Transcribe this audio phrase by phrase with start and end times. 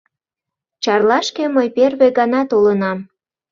[0.83, 2.97] —Чарлашке мый первый гана толынам.